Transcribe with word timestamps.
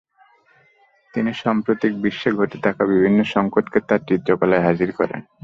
তিনি 1.13 1.31
সাম্প্রতিক 1.33 1.93
বিশ্বে 2.03 2.29
ঘটতে 2.37 2.57
থাকা 2.65 2.83
বিভিন্ন 2.91 3.19
সংকটকে 3.33 3.79
তাঁর 3.87 4.01
চিত্রকলায় 4.07 4.65
হাজির 4.67 4.89
করেন। 4.99 5.19